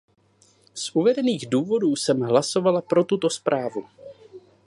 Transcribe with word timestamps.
Z 0.73 0.95
uvedených 0.95 1.49
důvodů 1.49 1.95
jsem 1.95 2.19
hlasovala 2.21 2.81
jsem 2.81 2.87
pro 2.89 3.03
tuto 3.03 3.29
zprávu. 3.29 3.87